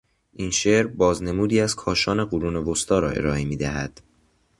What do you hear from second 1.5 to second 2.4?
از کاشان